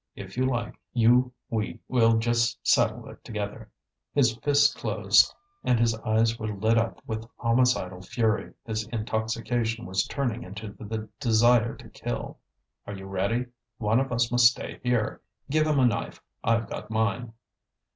[0.15, 3.69] If you like, you, we will just settle it together."
[4.15, 5.31] His fists closed
[5.63, 11.07] and his eyes were lit up with homicidal fury; his intoxication was turning into the
[11.19, 12.39] desire to kill.
[12.87, 13.45] "Are you ready?
[13.77, 15.21] One of us must stay here.
[15.51, 17.33] Give him a knife; I've got mine."